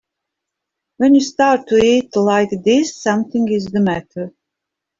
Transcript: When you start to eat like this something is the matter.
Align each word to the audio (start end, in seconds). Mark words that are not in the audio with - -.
When 0.97 1.13
you 1.13 1.21
start 1.21 1.67
to 1.67 1.75
eat 1.75 2.15
like 2.15 2.49
this 2.63 2.99
something 3.03 3.47
is 3.51 3.65
the 3.67 3.81
matter. 3.81 4.33